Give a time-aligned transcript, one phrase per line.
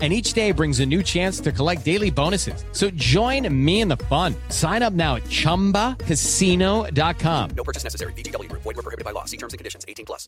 [0.00, 2.64] And each day brings a new chance to collect daily bonuses.
[2.72, 4.34] So join me in the fun.
[4.48, 7.50] Sign up now at chumbacasino.com.
[7.54, 8.14] No purchase necessary.
[8.14, 8.62] VGW Group.
[8.62, 9.26] Void were prohibited by law.
[9.26, 9.84] See terms and conditions.
[9.86, 10.26] 18 plus.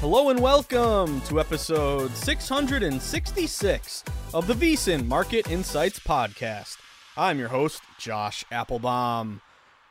[0.00, 6.76] Hello and welcome to episode 666 of the VSIN Market Insights Podcast.
[7.16, 9.40] I'm your host, Josh Appelbaum.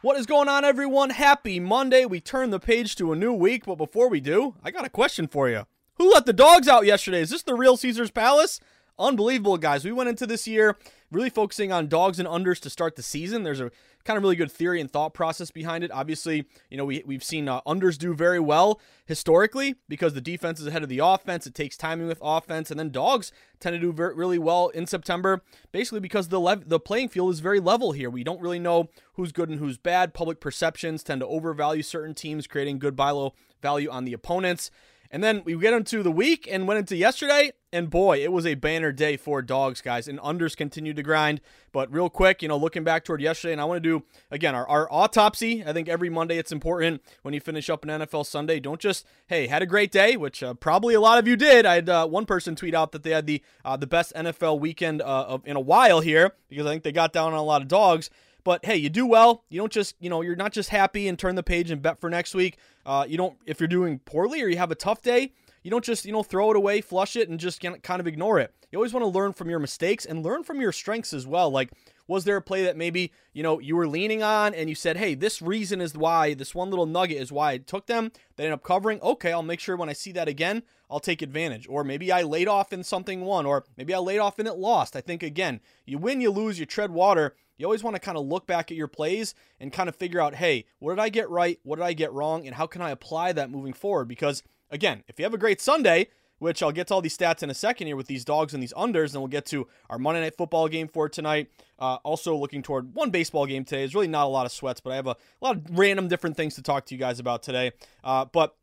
[0.04, 1.10] What is going on, everyone?
[1.10, 2.06] Happy Monday.
[2.06, 4.92] We turn the page to a new week, but before we do, I got a
[4.92, 5.66] question for you.
[5.96, 7.20] Who let the dogs out yesterday?
[7.20, 8.60] Is this the real Caesars Palace?
[9.00, 9.86] Unbelievable, guys.
[9.86, 10.78] We went into this year
[11.12, 13.44] really focusing on dogs and unders to start the season.
[13.44, 13.72] There's a
[14.04, 15.92] kind of really good theory and thought process behind it.
[15.92, 20.60] Obviously, you know, we, we've seen uh, unders do very well historically because the defense
[20.60, 21.46] is ahead of the offense.
[21.46, 22.72] It takes timing with offense.
[22.72, 25.42] And then dogs tend to do very, really well in September,
[25.72, 28.10] basically because the, the playing field is very level here.
[28.10, 30.14] We don't really know who's good and who's bad.
[30.14, 34.72] Public perceptions tend to overvalue certain teams, creating good buy low value on the opponents.
[35.12, 38.46] And then we get into the week and went into yesterday, and boy, it was
[38.46, 40.08] a banner day for dogs, guys.
[40.08, 41.42] And unders continued to grind.
[41.72, 44.56] But real quick, you know, looking back toward yesterday, and I want to do, again,
[44.56, 45.64] our, our autopsy.
[45.66, 48.60] I think every Monday it's important when you finish up an NFL Sunday.
[48.60, 51.66] Don't just, hey, had a great day, which uh, probably a lot of you did.
[51.66, 54.60] I had uh, one person tweet out that they had the uh, the best NFL
[54.60, 57.44] weekend uh, of, in a while here because I think they got down on a
[57.44, 58.10] lot of dogs.
[58.48, 59.44] But hey, you do well.
[59.50, 62.00] You don't just, you know, you're not just happy and turn the page and bet
[62.00, 62.58] for next week.
[62.86, 65.84] Uh, you don't, if you're doing poorly or you have a tough day, you don't
[65.84, 68.56] just, you know, throw it away, flush it, and just kind of ignore it.
[68.72, 71.50] You always want to learn from your mistakes and learn from your strengths as well.
[71.50, 71.72] Like,
[72.08, 74.96] was there a play that maybe, you know, you were leaning on and you said,
[74.96, 78.14] hey, this reason is why, this one little nugget is why I took them.
[78.38, 79.02] They end up covering.
[79.02, 81.68] Okay, I'll make sure when I see that again, I'll take advantage.
[81.70, 84.56] Or maybe I laid off in something won, or maybe I laid off and it
[84.56, 84.96] lost.
[84.96, 88.18] I think, again, you win, you lose, you tread water you always want to kind
[88.18, 91.10] of look back at your plays and kind of figure out, hey, what did I
[91.10, 91.60] get right?
[91.64, 92.46] What did I get wrong?
[92.46, 94.08] And how can I apply that moving forward?
[94.08, 96.08] Because, again, if you have a great Sunday,
[96.40, 98.62] which I'll get to all these stats in a second here with these dogs and
[98.62, 101.50] these unders, and we'll get to our Monday Night Football game for tonight.
[101.80, 103.82] Uh, also, looking toward one baseball game today.
[103.82, 106.08] There's really not a lot of sweats, but I have a, a lot of random
[106.08, 107.72] different things to talk to you guys about today.
[108.04, 108.56] Uh, but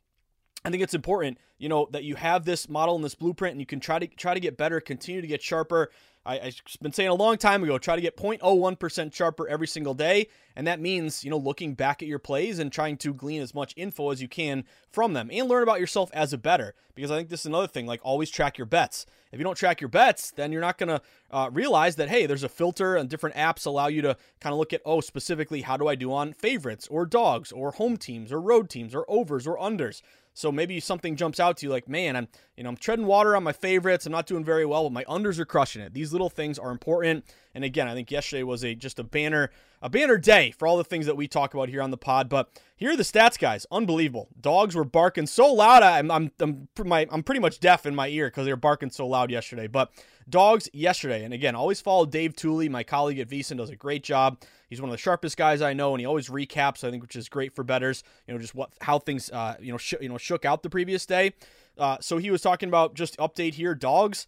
[0.65, 3.61] I think it's important, you know, that you have this model and this blueprint, and
[3.61, 5.91] you can try to try to get better, continue to get sharper.
[6.27, 9.95] I, have been saying a long time ago, try to get 0.01% sharper every single
[9.95, 10.29] day.
[10.57, 13.55] And that means, you know, looking back at your plays and trying to glean as
[13.55, 16.75] much info as you can from them and learn about yourself as a better.
[16.95, 19.05] Because I think this is another thing, like always track your bets.
[19.33, 22.25] If you don't track your bets, then you're not going to uh, realize that, hey,
[22.25, 25.63] there's a filter and different apps allow you to kind of look at, oh, specifically,
[25.63, 29.05] how do I do on favorites or dogs or home teams or road teams or
[29.09, 30.03] overs or unders.
[30.35, 33.37] So maybe something jumps out to you like, man, I'm you know I'm treading water
[33.37, 34.05] on my favorites.
[34.05, 35.95] I'm not doing very well, but my unders are crushing it.
[35.95, 37.25] These little things are important.
[37.55, 39.51] And again, I think yesterday was a just a banner
[39.81, 42.29] a banner day for all the things that we talk about here on the pod.
[42.29, 43.67] But here are the stats, guys.
[43.71, 44.29] Unbelievable.
[44.41, 45.83] Dogs were barking so loud.
[45.83, 48.91] I'm I'm I'm, my, I'm pretty much deaf in my ear because they were barking
[48.91, 49.69] so loud yesterday.
[49.69, 49.93] But
[50.29, 54.03] dogs yesterday, and again, always follow Dave Tuley, my colleague at VSiN, does a great
[54.03, 54.41] job.
[54.75, 56.83] He's one of the sharpest guys I know, and he always recaps.
[56.83, 58.03] I think, which is great for betters.
[58.27, 60.71] You know, just what how things uh, you know sh- you know shook out the
[60.71, 61.33] previous day.
[61.79, 63.75] Uh, so he was talking about just update here.
[63.75, 64.27] Dogs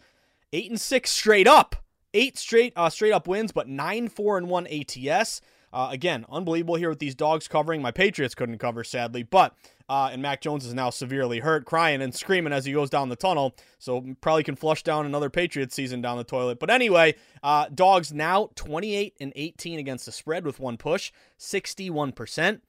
[0.52, 1.75] eight and six straight up,
[2.14, 5.40] eight straight uh, straight up wins, but nine four and one ATS.
[5.76, 7.82] Uh, again, unbelievable here with these dogs covering.
[7.82, 9.55] My Patriots couldn't cover, sadly, but
[9.90, 13.11] uh, and Mac Jones is now severely hurt, crying and screaming as he goes down
[13.11, 13.55] the tunnel.
[13.78, 16.61] So probably can flush down another Patriots season down the toilet.
[16.61, 22.62] But anyway, uh, dogs now 28 and 18 against the spread with one push, 61%.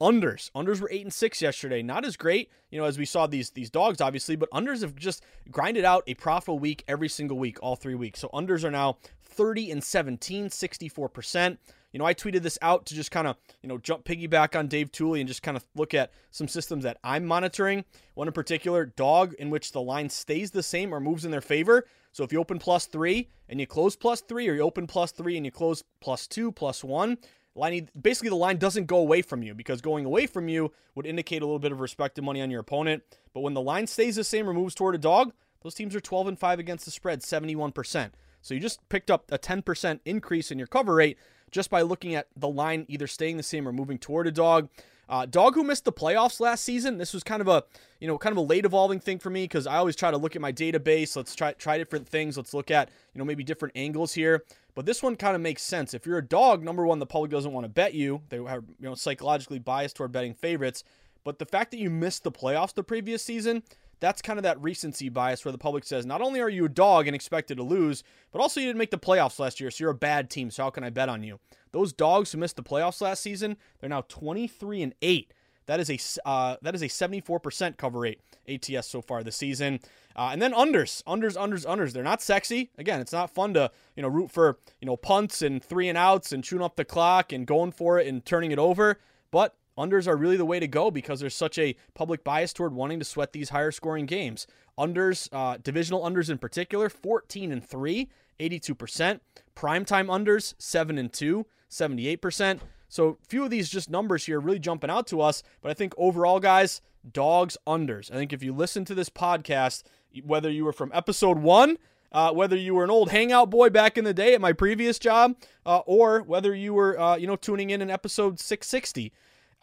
[0.00, 0.50] Unders.
[0.52, 1.82] Unders were eight and six yesterday.
[1.82, 4.96] Not as great, you know, as we saw these these dogs, obviously, but unders have
[4.96, 8.20] just grinded out a profitable week every single week, all three weeks.
[8.20, 11.58] So unders are now 30 and 17, 64%.
[11.94, 14.66] You know, I tweeted this out to just kind of, you know, jump piggyback on
[14.66, 17.84] Dave Tuley and just kind of look at some systems that I'm monitoring.
[18.14, 21.40] One in particular, dog, in which the line stays the same or moves in their
[21.40, 21.86] favor.
[22.10, 25.12] So if you open plus three and you close plus three, or you open plus
[25.12, 27.16] three and you close plus two, plus one,
[27.54, 31.06] line basically the line doesn't go away from you because going away from you would
[31.06, 33.04] indicate a little bit of respected money on your opponent.
[33.32, 35.32] But when the line stays the same or moves toward a dog,
[35.62, 38.10] those teams are 12 and 5 against the spread, 71%.
[38.42, 41.18] So you just picked up a 10% increase in your cover rate
[41.54, 44.68] just by looking at the line either staying the same or moving toward a dog.
[45.08, 46.98] Uh, dog who missed the playoffs last season.
[46.98, 47.62] This was kind of a
[48.00, 50.16] you know kind of a late evolving thing for me because I always try to
[50.16, 51.14] look at my database.
[51.14, 52.36] Let's try try different things.
[52.36, 54.42] Let's look at you know maybe different angles here.
[54.74, 55.94] But this one kind of makes sense.
[55.94, 58.22] If you're a dog, number one, the public doesn't want to bet you.
[58.30, 60.82] They are you know psychologically biased toward betting favorites.
[61.22, 63.62] But the fact that you missed the playoffs the previous season,
[64.00, 66.68] that's kind of that recency bias where the public says, not only are you a
[66.68, 68.02] dog and expected to lose,
[68.32, 70.50] but also you didn't make the playoffs last year, so you're a bad team.
[70.50, 71.40] So how can I bet on you?
[71.72, 75.32] Those dogs who missed the playoffs last season, they're now 23 and 8.
[75.66, 79.80] That is a uh, that is a 74% cover rate ATS so far this season.
[80.16, 81.92] Uh, and then unders, unders, unders, unders.
[81.92, 82.70] They're not sexy.
[82.78, 85.96] Again, it's not fun to you know root for you know punts and three and
[85.96, 89.00] outs and chewing up the clock and going for it and turning it over.
[89.30, 92.74] But unders are really the way to go because there's such a public bias toward
[92.74, 94.46] wanting to sweat these higher scoring games.
[94.78, 98.08] Unders, uh, divisional unders in particular, 14 and 3,
[98.40, 99.20] 82%.
[99.54, 102.60] Primetime unders, 7 and 2, 78%.
[102.88, 105.42] So few of these just numbers here really jumping out to us.
[105.60, 106.80] But I think overall, guys,
[107.10, 108.10] dogs unders.
[108.10, 109.82] I think if you listen to this podcast,
[110.24, 111.78] whether you were from episode one,
[112.12, 115.00] uh, whether you were an old hangout boy back in the day at my previous
[115.00, 115.36] job,
[115.66, 119.12] uh, or whether you were, uh, you know, tuning in in episode 660,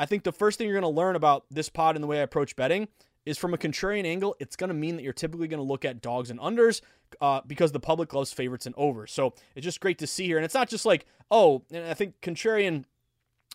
[0.01, 2.21] I think the first thing you're going to learn about this pod and the way
[2.21, 2.87] I approach betting
[3.23, 5.85] is from a contrarian angle, it's going to mean that you're typically going to look
[5.85, 6.81] at dogs and unders
[7.21, 9.11] uh, because the public loves favorites and overs.
[9.11, 10.37] So it's just great to see here.
[10.37, 12.85] And it's not just like, oh, and I think contrarian,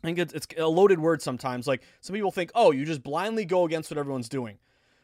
[0.04, 1.66] I think it's, a loaded word sometimes.
[1.66, 4.58] Like some people think, oh, you just blindly go against what everyone's doing.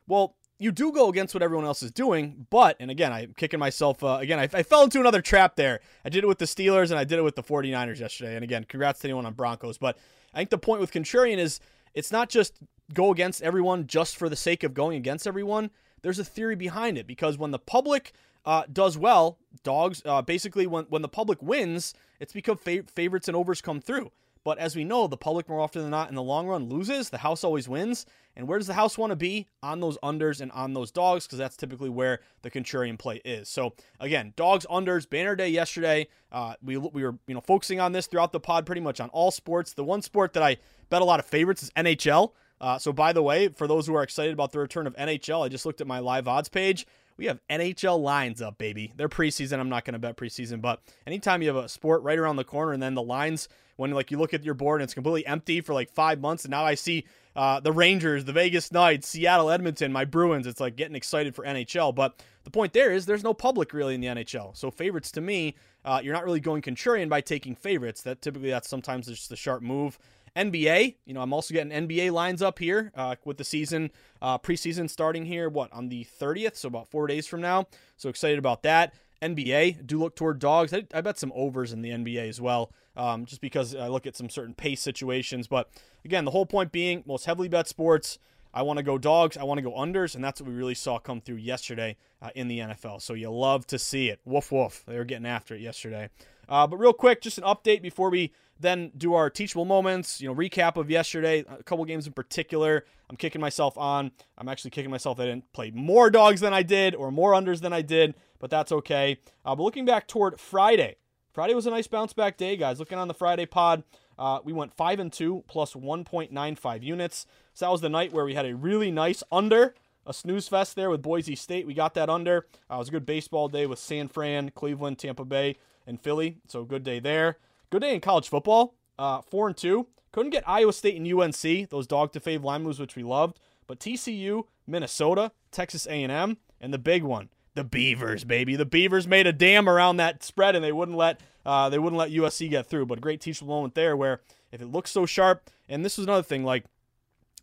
[0.07, 3.59] Well, you do go against what everyone else is doing, but, and again, I'm kicking
[3.59, 5.81] myself, uh, again, I, I, fell into another trap there.
[6.05, 8.37] I did it with the Steelers and I did it with the 49ers yesterday.
[8.37, 9.77] And again, congrats to anyone on Broncos.
[9.77, 9.99] But
[10.35, 11.61] I think the point with contrarian is
[11.95, 12.59] it's not just
[12.93, 15.71] go against everyone just for the sake of going against everyone.
[16.03, 18.13] There's a theory behind it because when the public
[18.45, 23.29] uh, does well, dogs, uh, basically, when, when the public wins, it's because fav- favorites
[23.29, 24.11] and overs come through.
[24.45, 27.11] But as we know, the public more often than not in the long run loses.
[27.11, 28.07] The house always wins.
[28.35, 29.49] And where does the house want to be?
[29.63, 33.49] On those unders and on those dogs, because that's typically where the contrarian play is.
[33.49, 36.09] So again, dogs unders, banner day yesterday.
[36.31, 39.11] Uh, we we were you know focusing on this throughout the pod, pretty much on
[39.11, 39.75] all sports.
[39.75, 40.57] The one sport that I
[40.89, 42.33] bet a lot of favorites is NHL.
[42.61, 45.45] Uh, so by the way, for those who are excited about the return of NHL,
[45.45, 46.87] I just looked at my live odds page.
[47.17, 48.93] We have NHL lines up, baby.
[48.97, 49.59] They're preseason.
[49.59, 52.45] I'm not going to bet preseason, but anytime you have a sport right around the
[52.45, 55.27] corner and then the lines, when like you look at your board and it's completely
[55.27, 57.05] empty for like five months, and now I see
[57.35, 60.47] uh, the Rangers, the Vegas Knights, Seattle, Edmonton, my Bruins.
[60.47, 61.95] It's like getting excited for NHL.
[61.95, 64.57] But the point there is there's no public really in the NHL.
[64.57, 65.55] So favorites to me,
[65.85, 68.03] uh, you're not really going contrarian by taking favorites.
[68.03, 69.99] That typically that's sometimes just a sharp move.
[70.37, 74.39] NBA, you know, I'm also getting NBA lines up here uh, with the season uh,
[74.39, 75.49] preseason starting here.
[75.49, 77.67] What on the 30th, so about four days from now.
[77.97, 78.95] So excited about that.
[79.21, 80.73] NBA do look toward dogs.
[80.75, 84.07] I, I bet some overs in the NBA as well, um, just because I look
[84.07, 85.47] at some certain pace situations.
[85.47, 85.71] But
[86.05, 88.19] again, the whole point being most heavily bet sports.
[88.55, 89.39] I want to go dogs.
[89.39, 92.29] I want to go unders, and that's what we really saw come through yesterday uh,
[92.35, 93.01] in the NFL.
[93.01, 94.21] So you love to see it.
[94.27, 94.85] Woof woof.
[94.87, 96.11] They were getting after it yesterday.
[96.53, 98.31] Uh, but real quick, just an update before we
[98.61, 100.21] then do our teachable moments.
[100.21, 101.47] You know, recap of yesterday.
[101.49, 102.85] A couple games in particular.
[103.09, 104.11] I'm kicking myself on.
[104.37, 107.33] I'm actually kicking myself that I didn't play more dogs than I did or more
[107.33, 109.19] unders than I did, but that's okay.
[109.47, 110.97] Uh, but looking back toward Friday,
[111.33, 112.79] Friday was a nice bounce back day, guys.
[112.79, 113.83] Looking on the Friday pod,
[114.19, 117.27] Uh, we went five and two plus 1.95 units.
[117.55, 119.75] So that was the night where we had a really nice under,
[120.07, 121.67] a snooze fest there with Boise State.
[121.67, 122.47] We got that under.
[122.71, 125.57] Uh, it was a good baseball day with San Fran, Cleveland, Tampa Bay,
[125.87, 126.39] and Philly.
[126.49, 127.39] So good day there.
[127.71, 128.75] Good day in college football.
[128.99, 129.87] Uh, four and two.
[130.13, 133.41] Couldn't get Iowa State and UNC, those dog to fave line moves, which we loved.
[133.67, 138.55] But TCU, Minnesota, Texas A&M, and the big one, the Beavers, baby.
[138.55, 141.99] The Beavers made a dam around that spread, and they wouldn't let uh, they wouldn't
[141.99, 142.87] let USC get through.
[142.87, 144.21] But a great teachable moment there, where
[144.51, 146.65] if it looks so sharp, and this was another thing, like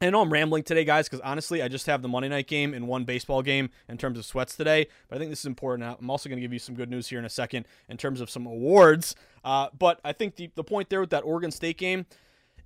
[0.01, 2.73] I know I'm rambling today, guys, because honestly, I just have the Monday night game
[2.73, 4.87] and one baseball game in terms of sweats today.
[5.09, 5.97] But I think this is important.
[5.99, 8.21] I'm also going to give you some good news here in a second in terms
[8.21, 9.13] of some awards.
[9.43, 12.05] Uh, but I think the, the point there with that Oregon State game,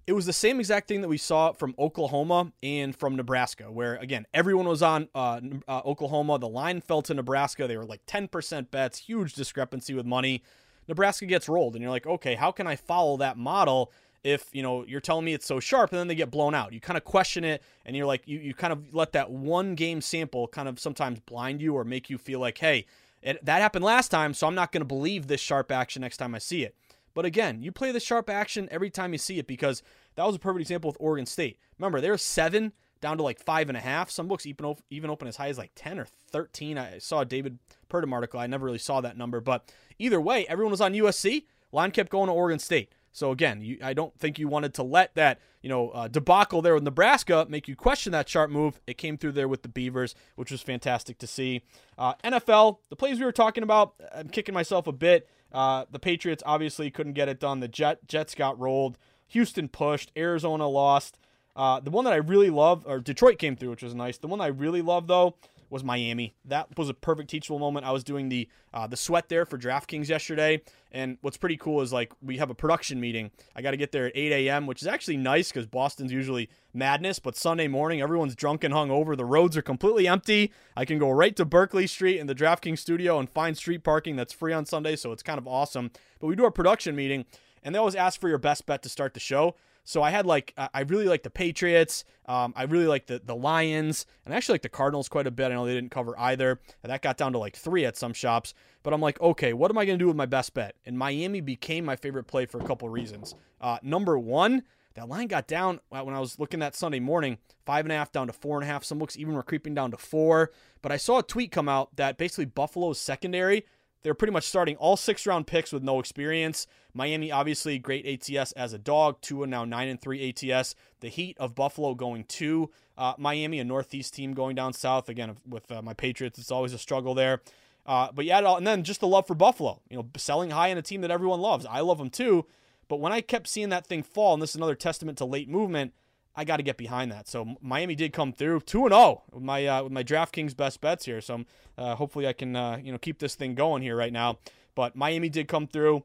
[0.06, 3.96] it was the same exact thing that we saw from Oklahoma and from Nebraska, where
[3.96, 6.38] again everyone was on uh, uh, Oklahoma.
[6.38, 7.68] The line fell to Nebraska.
[7.68, 10.44] They were like 10% bets, huge discrepancy with money.
[10.88, 13.92] Nebraska gets rolled, and you're like, okay, how can I follow that model?
[14.24, 16.74] If you know you're telling me it's so sharp, and then they get blown out,
[16.74, 19.76] you kind of question it, and you're like, you you kind of let that one
[19.76, 22.86] game sample kind of sometimes blind you or make you feel like, hey,
[23.22, 26.18] it, that happened last time, so I'm not going to believe this sharp action next
[26.18, 26.76] time I see it.
[27.14, 29.84] But again, you play the sharp action every time you see it because
[30.16, 31.58] that was a perfect example with Oregon State.
[31.78, 34.10] Remember, they're seven down to like five and a half.
[34.10, 36.78] Some books even even open as high as like ten or thirteen.
[36.78, 38.40] I saw David Purdum article.
[38.40, 41.46] I never really saw that number, but either way, everyone was on USC.
[41.72, 42.92] Line kept going to Oregon State.
[43.14, 46.62] So again, you, I don't think you wanted to let that you know uh, debacle
[46.62, 48.82] there with Nebraska make you question that sharp move.
[48.86, 51.62] It came through there with the Beavers, which was fantastic to see.
[51.98, 55.30] Uh, NFL, the plays we were talking about, I'm kicking myself a bit.
[55.52, 57.60] Uh, the Patriots obviously couldn't get it done.
[57.60, 58.98] The Jet Jets got rolled.
[59.28, 60.12] Houston pushed.
[60.18, 61.20] Arizona lost.
[61.56, 64.18] Uh, the one that I really love, or Detroit came through, which was nice.
[64.18, 65.36] The one I really love though
[65.74, 66.36] was Miami.
[66.46, 67.84] That was a perfect teachable moment.
[67.86, 70.62] I was doing the uh, the sweat there for DraftKings yesterday,
[70.92, 73.32] and what's pretty cool is like we have a production meeting.
[73.56, 76.48] I got to get there at 8 a.m., which is actually nice because Boston's usually
[76.74, 79.18] madness, but Sunday morning everyone's drunk and hungover.
[79.18, 80.54] The roads are completely empty.
[80.78, 84.16] I can go right to Berkeley Street in the DraftKings studio and find street parking
[84.16, 85.90] that's free on Sunday, so it's kind of awesome.
[86.20, 87.26] But we do our production meeting,
[87.64, 89.56] and they always ask for your best bet to start the show.
[89.84, 92.06] So I had like I really like the Patriots.
[92.26, 95.32] Um, I really like the the Lions, and I actually like the Cardinals quite a
[95.32, 95.48] bit.
[95.48, 96.60] I know they didn't cover either.
[96.84, 98.54] And that got down to like three at some shops.
[98.82, 100.76] But I'm like, okay, what am I going to do with my best bet?
[100.86, 103.36] And Miami became my favorite play for a couple reasons.
[103.62, 104.64] Uh, number one,
[104.96, 108.12] that line got down when I was looking that Sunday morning, five and a half
[108.12, 108.84] down to four and a half.
[108.84, 110.52] Some books even were creeping down to four.
[110.82, 113.66] But I saw a tweet come out that basically Buffalo's secondary
[114.04, 116.68] they're pretty much starting all six round picks with no experience.
[116.94, 119.22] Miami, obviously, great ATS as a dog.
[119.22, 120.76] Tua now nine and three ATS.
[121.00, 125.10] The Heat of Buffalo going to uh, Miami, a Northeast team going down south.
[125.10, 127.42] Again, with uh, my Patriots, it's always a struggle there.
[127.86, 129.82] Uh, but yeah, and then just the love for Buffalo.
[129.90, 131.66] You know, selling high in a team that everyone loves.
[131.66, 132.46] I love them too.
[132.88, 135.50] But when I kept seeing that thing fall, and this is another testament to late
[135.50, 135.94] movement,
[136.36, 137.28] I got to get behind that.
[137.28, 140.56] So Miami did come through two and zero oh with my uh, with my DraftKings
[140.56, 141.22] best bets here.
[141.22, 141.46] So
[141.78, 144.40] uh, hopefully I can uh, you know keep this thing going here right now.
[144.76, 146.04] But Miami did come through.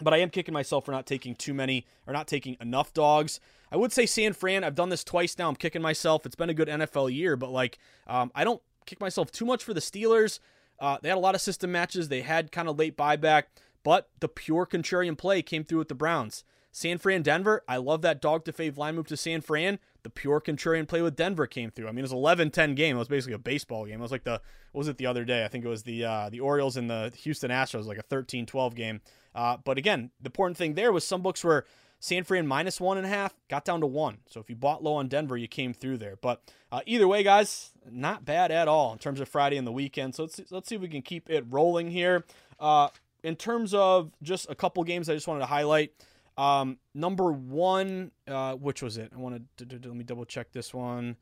[0.00, 3.40] But I am kicking myself for not taking too many or not taking enough dogs.
[3.72, 4.62] I would say San Fran.
[4.62, 5.48] I've done this twice now.
[5.48, 6.24] I'm kicking myself.
[6.24, 9.64] It's been a good NFL year, but like um, I don't kick myself too much
[9.64, 10.38] for the Steelers.
[10.78, 12.08] Uh, they had a lot of system matches.
[12.08, 13.44] They had kind of late buyback,
[13.82, 16.44] but the pure contrarian play came through with the Browns.
[16.78, 17.64] San Fran, Denver.
[17.66, 19.80] I love that dog to fave line move to San Fran.
[20.04, 21.88] The pure contrarian play with Denver came through.
[21.88, 22.94] I mean, it was 11-10 game.
[22.94, 23.98] It was basically a baseball game.
[23.98, 25.44] It was like the what was it the other day?
[25.44, 28.76] I think it was the uh, the Orioles and the Houston Astros, like a 13-12
[28.76, 29.00] game.
[29.34, 31.66] Uh, but again, the important thing there was some books were
[31.98, 34.18] San Fran minus one and a half got down to one.
[34.28, 36.14] So if you bought low on Denver, you came through there.
[36.14, 39.72] But uh, either way, guys, not bad at all in terms of Friday and the
[39.72, 40.14] weekend.
[40.14, 42.24] So let's let's see if we can keep it rolling here.
[42.60, 42.90] Uh,
[43.24, 45.92] in terms of just a couple games, I just wanted to highlight.
[46.38, 49.12] Um, number one, uh, which was it?
[49.12, 49.20] I
[49.58, 51.16] to, to let me double check this one.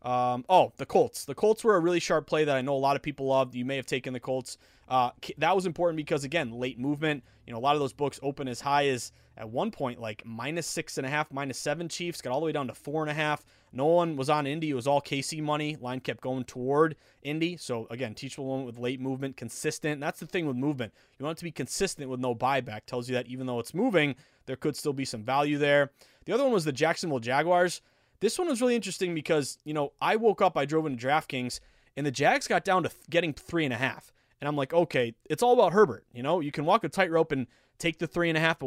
[0.00, 1.26] Um, oh, the Colts.
[1.26, 3.54] The Colts were a really sharp play that I know a lot of people loved.
[3.54, 4.56] You may have taken the Colts.
[4.88, 7.22] Uh, that was important because again, late movement.
[7.46, 10.22] You know, a lot of those books open as high as at one point like
[10.24, 11.88] minus six and a half, minus seven.
[11.88, 13.44] Chiefs got all the way down to four and a half.
[13.72, 14.70] No one was on Indy.
[14.70, 15.76] It was all KC money.
[15.80, 17.56] Line kept going toward Indy.
[17.56, 20.00] So again, teachable moment with late movement, consistent.
[20.00, 20.92] That's the thing with movement.
[21.18, 22.84] You want it to be consistent with no buyback.
[22.86, 24.14] Tells you that even though it's moving,
[24.46, 25.90] there could still be some value there.
[26.26, 27.80] The other one was the Jacksonville Jaguars.
[28.20, 31.58] This one was really interesting because, you know, I woke up, I drove into DraftKings,
[31.96, 34.12] and the Jags got down to getting three and a half.
[34.42, 36.04] And I'm like, okay, it's all about Herbert.
[36.12, 37.46] You know, you can walk a tightrope and
[37.78, 38.60] take the three and a half,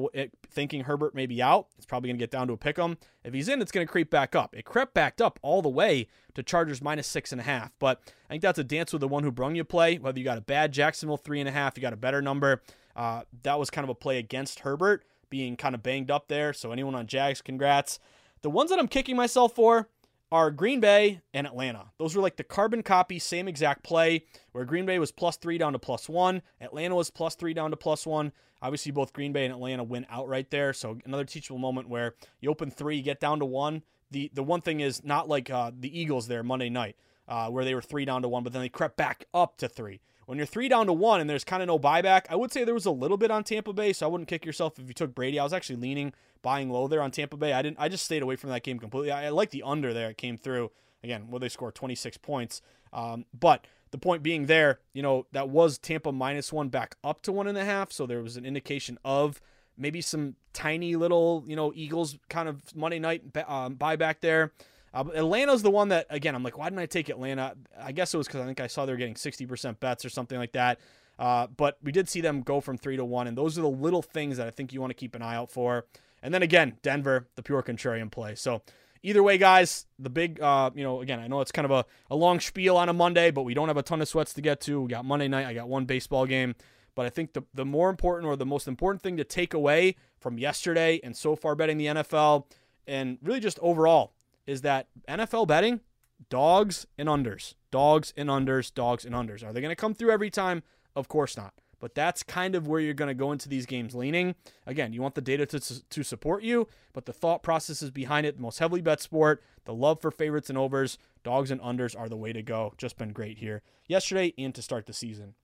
[0.49, 1.67] thinking Herbert may be out.
[1.75, 2.97] It's probably going to get down to a pick 'em.
[3.25, 4.55] If he's in, it's going to creep back up.
[4.55, 7.73] It crept back up all the way to Chargers minus six and a half.
[7.77, 9.97] But I think that's a dance with the one who brung you play.
[9.97, 12.61] Whether you got a bad Jacksonville three and a half, you got a better number.
[12.95, 16.53] Uh, that was kind of a play against Herbert being kind of banged up there.
[16.53, 17.99] So anyone on Jags, congrats.
[18.43, 19.89] The ones that I'm kicking myself for
[20.31, 21.91] are Green Bay and Atlanta.
[21.97, 25.57] Those were like the carbon copy, same exact play, where Green Bay was plus three
[25.57, 26.41] down to plus one.
[26.59, 28.31] Atlanta was plus three down to plus one.
[28.61, 30.73] Obviously, both Green Bay and Atlanta win outright there.
[30.73, 33.83] So another teachable moment where you open three, you get down to one.
[34.11, 36.95] The the one thing is not like uh, the Eagles there Monday night,
[37.27, 39.67] uh, where they were three down to one, but then they crept back up to
[39.67, 40.01] three.
[40.25, 42.63] When you're three down to one and there's kind of no buyback, I would say
[42.63, 44.93] there was a little bit on Tampa Bay, so I wouldn't kick yourself if you
[44.93, 45.39] took Brady.
[45.39, 47.53] I was actually leaning buying low there on Tampa Bay.
[47.53, 47.77] I didn't.
[47.79, 49.11] I just stayed away from that game completely.
[49.11, 50.09] I, I like the under there.
[50.09, 50.71] It came through
[51.03, 51.29] again.
[51.29, 52.61] Will they score 26 points?
[52.91, 57.21] Um, but the point being there, you know, that was Tampa minus one back up
[57.23, 57.91] to one and a half.
[57.91, 59.41] So there was an indication of
[59.77, 64.53] maybe some tiny little, you know, Eagles kind of Monday night um, buyback there.
[64.95, 67.55] Uh, Atlanta's the one that, again, I'm like, why didn't I take Atlanta?
[67.77, 70.09] I guess it was because I think I saw they were getting 60% bets or
[70.09, 70.79] something like that.
[71.19, 73.69] Uh, but we did see them go from three to one, and those are the
[73.69, 75.85] little things that I think you want to keep an eye out for.
[76.23, 78.35] And then again, Denver, the pure contrarian play.
[78.35, 78.61] So
[79.03, 81.85] either way, guys, the big, uh, you know, again, I know it's kind of a,
[82.09, 84.41] a long spiel on a Monday, but we don't have a ton of sweats to
[84.41, 84.81] get to.
[84.81, 85.45] We got Monday night.
[85.45, 86.55] I got one baseball game.
[86.95, 89.97] But I think the, the more important or the most important thing to take away
[90.19, 92.45] from yesterday and so far betting the NFL
[92.87, 94.13] and really just overall
[94.45, 95.81] is that NFL betting,
[96.29, 99.43] dogs and unders, dogs and unders, dogs and unders.
[99.43, 100.63] Are they going to come through every time?
[100.95, 101.53] Of course not.
[101.79, 104.35] But that's kind of where you're going to go into these games leaning.
[104.65, 108.37] Again, you want the data to, to support you, but the thought processes behind it,
[108.37, 112.07] the most heavily bet sport, the love for favorites and overs, dogs and unders are
[112.07, 112.73] the way to go.
[112.77, 115.35] Just been great here yesterday and to start the season.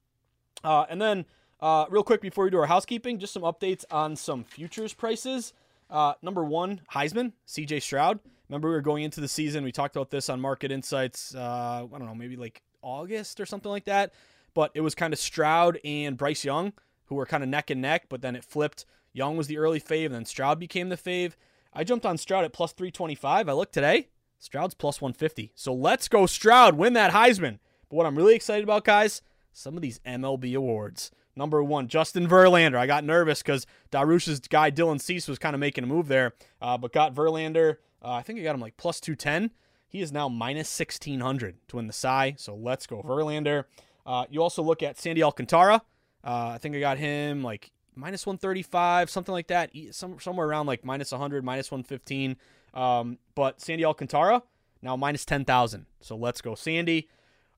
[0.63, 1.25] Uh, and then,
[1.59, 5.53] uh, real quick before we do our housekeeping, just some updates on some futures prices.
[5.89, 8.19] Uh, number one, Heisman, CJ Stroud.
[8.51, 9.63] Remember, we were going into the season.
[9.63, 11.33] We talked about this on Market Insights.
[11.33, 14.13] Uh, I don't know, maybe like August or something like that.
[14.53, 16.73] But it was kind of Stroud and Bryce Young
[17.05, 18.07] who were kind of neck and neck.
[18.09, 18.85] But then it flipped.
[19.13, 21.35] Young was the early fave, and then Stroud became the fave.
[21.73, 23.47] I jumped on Stroud at plus 325.
[23.47, 24.09] I looked today.
[24.37, 25.53] Stroud's plus 150.
[25.55, 26.75] So let's go, Stroud.
[26.75, 27.59] Win that Heisman.
[27.89, 29.21] But what I'm really excited about, guys,
[29.53, 31.09] some of these MLB awards.
[31.37, 32.75] Number one, Justin Verlander.
[32.75, 36.33] I got nervous because Darush's guy Dylan Cease was kind of making a move there,
[36.61, 39.51] uh, but got Verlander uh, I think I got him like plus 210.
[39.87, 42.35] He is now minus 1600 to win the Cy.
[42.37, 43.65] So let's go Verlander.
[44.05, 45.81] Uh, you also look at Sandy Alcantara.
[46.23, 49.71] Uh, I think I got him like minus 135, something like that.
[49.91, 52.37] Some, somewhere around like minus 100, minus 115.
[52.73, 54.43] Um, but Sandy Alcantara
[54.81, 55.85] now minus 10,000.
[55.99, 57.09] So let's go Sandy.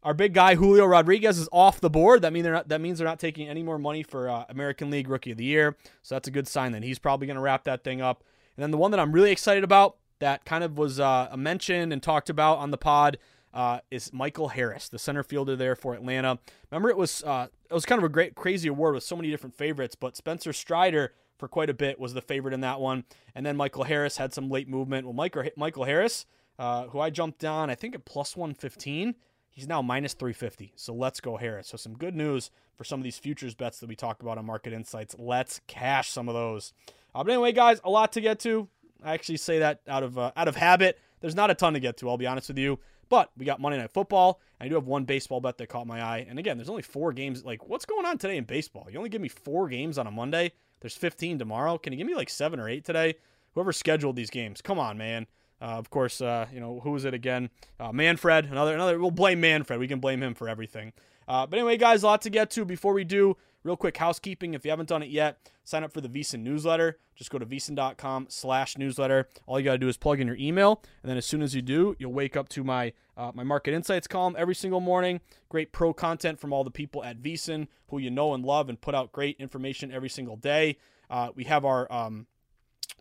[0.01, 2.23] Our big guy Julio Rodriguez is off the board.
[2.23, 2.67] That mean they're not.
[2.67, 5.45] That means they're not taking any more money for uh, American League Rookie of the
[5.45, 5.77] Year.
[6.01, 6.73] So that's a good sign.
[6.73, 8.23] Then he's probably going to wrap that thing up.
[8.57, 11.91] And then the one that I'm really excited about that kind of was uh, mentioned
[11.91, 13.17] and talked about on the pod
[13.53, 16.39] uh, is Michael Harris, the center fielder there for Atlanta.
[16.71, 19.29] Remember, it was uh, it was kind of a great, crazy award with so many
[19.29, 23.03] different favorites, but Spencer Strider for quite a bit was the favorite in that one,
[23.35, 25.05] and then Michael Harris had some late movement.
[25.05, 26.25] Well, Michael Michael Harris,
[26.57, 29.15] uh, who I jumped on, I think at plus one fifteen.
[29.49, 30.73] He's now minus 350.
[30.75, 31.67] So let's go Harris.
[31.67, 34.47] So some good news for some of these futures bets that we talked about on
[34.47, 35.15] Market Insights.
[35.19, 36.73] Let's cash some of those.
[37.13, 38.67] Uh, but anyway, guys, a lot to get to.
[39.03, 40.99] I actually say that out of uh, out of habit.
[41.21, 42.09] There's not a ton to get to.
[42.09, 42.79] I'll be honest with you.
[43.09, 44.41] But we got Monday Night Football.
[44.59, 46.25] I do have one baseball bet that caught my eye.
[46.27, 47.45] And again, there's only four games.
[47.45, 48.87] Like, what's going on today in baseball?
[48.89, 50.51] You only give me four games on a Monday.
[50.79, 51.77] There's 15 tomorrow.
[51.77, 53.15] Can you give me like seven or eight today?
[53.53, 55.27] Whoever scheduled these games, come on, man.
[55.61, 57.49] Uh, of course, uh, you know who was it again?
[57.79, 58.45] Uh, Manfred.
[58.45, 58.99] Another, another.
[58.99, 59.79] We'll blame Manfred.
[59.79, 60.91] We can blame him for everything.
[61.27, 62.65] Uh, but anyway, guys, a lot to get to.
[62.65, 64.53] Before we do, real quick housekeeping.
[64.53, 66.99] If you haven't done it yet, sign up for the VSiN newsletter.
[67.15, 69.27] Just go to vsin.com slash newsletter.
[69.45, 70.81] All you got to do is plug in your email.
[71.01, 73.73] And then as soon as you do, you'll wake up to my uh, my market
[73.73, 75.21] insights column every single morning.
[75.49, 78.81] Great pro content from all the people at VSiN who you know and love and
[78.81, 80.77] put out great information every single day.
[81.09, 82.25] Uh, we have our um,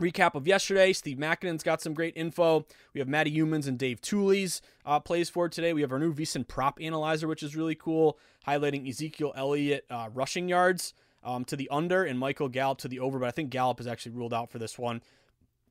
[0.02, 0.92] recap of yesterday.
[0.92, 2.66] Steve Makinen's got some great info.
[2.92, 5.72] We have Matty Youmans and Dave Tuley's uh, plays for today.
[5.72, 10.08] We have our new VSiN prop analyzer, which is really cool, highlighting Ezekiel Elliott uh,
[10.12, 13.18] rushing yards um, to the under and Michael Gallup to the over.
[13.18, 15.00] But I think Gallup is actually ruled out for this one.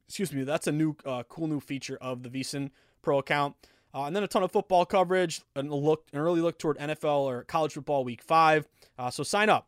[0.08, 0.44] Excuse me.
[0.44, 3.56] That's a new, uh, cool new feature of the VSiN Pro account.
[3.94, 6.78] Uh, and then a ton of football coverage, and a look, an early look toward
[6.78, 8.68] NFL or college football week five.
[8.98, 9.68] Uh, so sign up.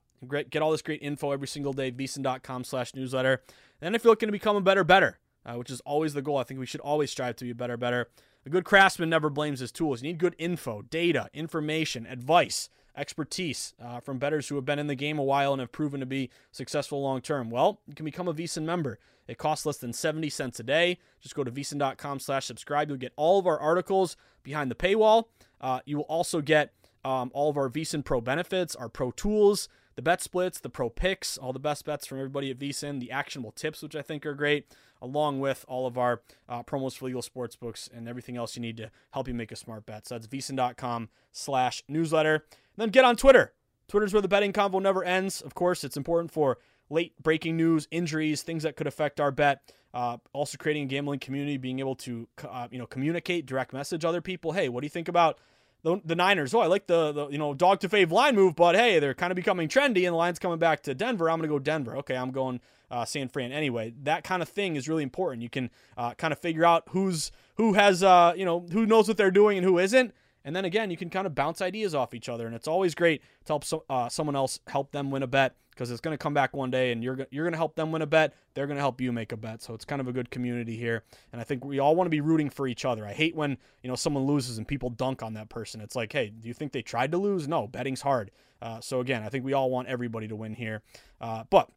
[0.50, 1.92] Get all this great info every single day.
[1.92, 3.42] VSiN.com slash newsletter.
[3.84, 6.60] You're looking to become a better, better, uh, which is always the goal, I think
[6.60, 8.10] we should always strive to be better, better.
[8.46, 10.02] A good craftsman never blames his tools.
[10.02, 14.88] You need good info, data, information, advice, expertise uh, from betters who have been in
[14.88, 17.50] the game a while and have proven to be successful long term.
[17.50, 19.00] Well, you can become a VSiN member.
[19.28, 21.00] It costs less than 70 cents a day.
[21.22, 22.90] Just go to vsin.com slash subscribe.
[22.90, 25.26] You'll get all of our articles behind the paywall.
[25.62, 26.74] Uh, you will also get
[27.06, 30.90] um, all of our VSiN Pro benefits, our Pro tools, the bet splits, the pro
[30.90, 34.26] picks, all the best bets from everybody at VSIN, the actionable tips, which I think
[34.26, 34.68] are great,
[35.02, 38.62] along with all of our uh, promos for legal sports books and everything else you
[38.62, 40.08] need to help you make a smart bet.
[40.08, 42.46] So that's VSIN.com slash newsletter.
[42.78, 43.54] Then get on Twitter.
[43.88, 45.42] Twitter's where the betting convo never ends.
[45.42, 46.58] Of course, it's important for
[46.90, 49.62] late breaking news, injuries, things that could affect our bet.
[49.94, 54.04] Uh, also creating a gambling community, being able to uh, you know communicate, direct message
[54.04, 54.54] other people.
[54.54, 55.38] Hey, what do you think about
[55.84, 56.54] the, the Niners?
[56.54, 59.14] Oh, I like the, the you know dog to fave line move, but hey, they're
[59.14, 61.30] kind of becoming trendy, and the line's coming back to Denver.
[61.30, 61.98] I'm to go Denver.
[61.98, 63.52] Okay, I'm going uh, San Fran.
[63.52, 65.44] Anyway, that kind of thing is really important.
[65.44, 69.08] You can uh, kind of figure out who's who has uh, you know who knows
[69.08, 70.14] what they're doing and who isn't.
[70.46, 72.96] And then again, you can kind of bounce ideas off each other, and it's always
[72.96, 76.14] great to help so, uh, someone else help them win a bet because it's going
[76.14, 78.34] to come back one day, and you're you're going to help them win a bet.
[78.54, 79.62] They're going to help you make a bet.
[79.62, 82.12] So it's kind of a good community here, and I think we all want to
[82.12, 83.06] be rooting for each other.
[83.06, 85.82] I hate when you know someone loses and people dunk on that person.
[85.82, 87.48] It's like, hey, do you think they tried to lose?
[87.48, 88.32] No, betting's hard.
[88.62, 90.82] Uh, so again, I think we all want everybody to win here,
[91.22, 91.70] uh, but.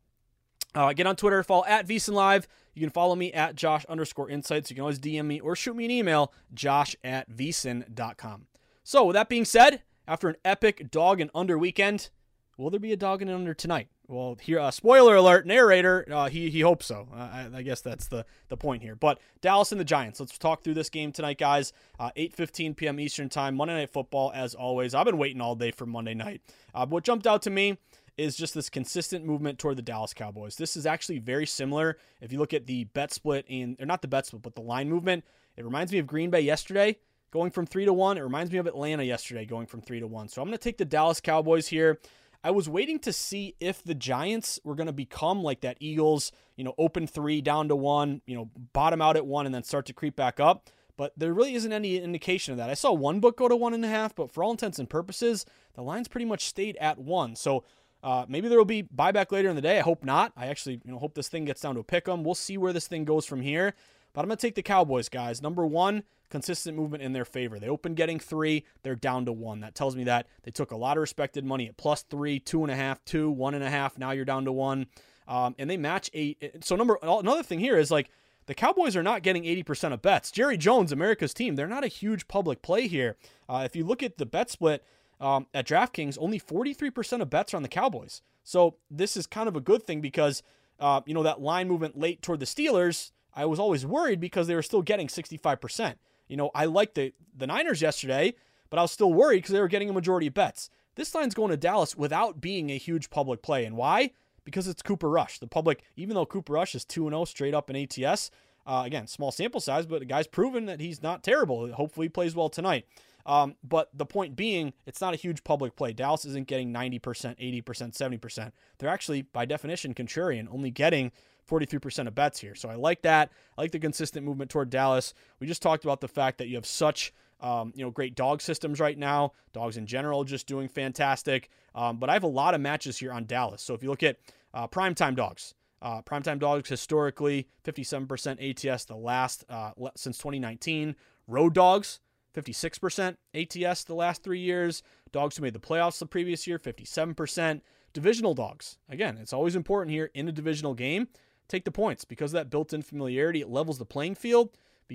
[0.75, 2.47] Uh, get on Twitter, follow at VSIN Live.
[2.75, 4.69] You can follow me at Josh underscore insights.
[4.69, 8.47] You can always DM me or shoot me an email, josh at VSIN.com.
[8.87, 12.09] So, with that being said, after an epic dog and under weekend,
[12.57, 13.89] will there be a dog and under tonight?
[14.07, 17.09] Well, here, uh, spoiler alert, narrator, uh, he he hopes so.
[17.13, 18.95] Uh, I, I, guess that's the the point here.
[18.95, 20.21] But Dallas and the Giants.
[20.21, 21.73] Let's talk through this game tonight, guys.
[21.99, 23.01] 8:15 uh, p.m.
[23.01, 24.31] Eastern Time, Monday Night Football.
[24.33, 26.41] As always, I've been waiting all day for Monday night.
[26.73, 27.79] Uh, what jumped out to me
[28.17, 30.55] is just this consistent movement toward the Dallas Cowboys.
[30.55, 31.99] This is actually very similar.
[32.21, 34.63] If you look at the bet split in, or not the bet split, but the
[34.63, 35.25] line movement,
[35.57, 36.99] it reminds me of Green Bay yesterday
[37.37, 38.17] going from three to one.
[38.17, 40.27] It reminds me of Atlanta yesterday going from three to one.
[40.27, 42.01] So I'm going to take the Dallas Cowboys here.
[42.43, 46.33] I was waiting to see if the Giants were going to become like that Eagles,
[46.57, 49.65] you know, open three down to one, you know, bottom out at one and then
[49.65, 50.71] start to creep back up.
[50.97, 52.71] But there really isn't any indication of that.
[52.71, 54.89] I saw one book go to one and a half, but for all intents and
[54.89, 55.45] purposes,
[55.75, 57.37] the line's pretty much stayed at one.
[57.37, 57.65] So
[58.03, 59.79] uh, maybe there will be buyback later in the day.
[59.79, 60.33] I hope not.
[60.39, 62.25] I actually, you know, hope this thing gets down to a pick 'em.
[62.25, 63.75] We'll see where this thing goes from here.
[64.17, 65.43] But I'm going to take the Cowboys, guys.
[65.43, 67.59] Number one, consistent movement in their favor.
[67.59, 69.61] They opened getting three, they're down to one.
[69.61, 72.63] That tells me that they took a lot of respected money at plus three, two
[72.63, 73.99] and a half, two, one and a half.
[73.99, 74.87] Now you're down to one.
[75.29, 76.65] Um, and they match eight.
[76.65, 78.09] So, number another thing here is like
[78.47, 80.31] the Cowboys are not getting 80% of bets.
[80.31, 83.17] Jerry Jones, America's team, they're not a huge public play here.
[83.51, 84.83] Uh, if you look at the bet split
[85.21, 88.23] um, at DraftKings, only 43% of bets are on the Cowboys.
[88.45, 90.43] So, this is kind of a good thing because,
[90.81, 94.47] uh, you know, that line movement late toward the Steelers I was always worried because
[94.47, 95.95] they were still getting 65%.
[96.27, 98.35] You know, I liked the, the Niners yesterday,
[98.71, 100.71] but I was still worried because they were getting a majority of bets.
[100.97, 103.67] This line's going to Dallas without being a huge public play.
[103.67, 104.13] And why?
[104.45, 105.39] Because it's Cooper Rush.
[105.39, 108.31] The public, even though Cooper Rush is 2 0 straight up in ATS,
[108.67, 111.71] uh, again, small sample size, but the guy's proven that he's not terrible.
[111.73, 112.87] Hopefully, he plays well tonight.
[113.27, 115.93] Um, but the point being, it's not a huge public play.
[115.93, 118.53] Dallas isn't getting 90%, 80%, 70%.
[118.79, 121.11] They're actually, by definition, contrarian, only getting
[121.49, 122.55] 43% of bets here.
[122.55, 123.31] So I like that.
[123.57, 125.15] I like the consistent movement toward Dallas.
[125.41, 128.41] We just talked about the fact that you have such um, you know, great dog
[128.41, 129.33] systems right now.
[129.53, 131.51] Dogs in general just doing fantastic.
[131.75, 133.63] Um, but I have a lot of matches here on Dallas.
[133.63, 134.19] So if you look at
[134.55, 140.97] uh, primetime dogs, uh, primetime dogs historically 57% ATS the last uh, since 2019.
[141.29, 142.01] Road dogs
[142.35, 144.83] 56% ATS the last three years.
[145.13, 147.61] Dogs who made the playoffs the previous year 57%.
[147.93, 151.09] Divisional dogs again, it's always important here in a divisional game
[151.49, 153.41] take the points because that built-in familiarity.
[153.41, 154.51] It levels the playing field,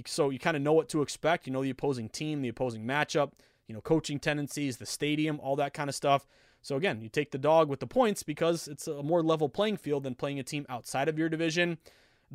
[0.06, 1.48] so you kind of know what to expect.
[1.48, 3.32] You know the opposing team, the opposing matchup,
[3.68, 6.28] you know coaching tendencies, the stadium, all that kind of stuff.
[6.62, 9.78] So again, you take the dog with the points because it's a more level playing
[9.78, 11.80] field than playing a team outside of your division.